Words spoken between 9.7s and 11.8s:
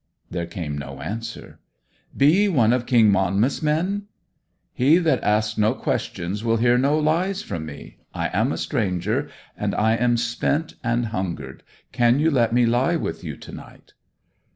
I am spent, and hungered.